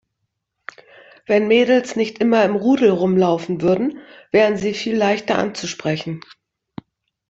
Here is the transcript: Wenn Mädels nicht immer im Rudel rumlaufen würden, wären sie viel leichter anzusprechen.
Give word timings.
Wenn 1.27 1.47
Mädels 1.47 1.95
nicht 1.95 2.17
immer 2.17 2.43
im 2.43 2.55
Rudel 2.55 2.89
rumlaufen 2.89 3.61
würden, 3.61 3.99
wären 4.31 4.57
sie 4.57 4.73
viel 4.73 4.97
leichter 4.97 5.37
anzusprechen. 5.37 6.21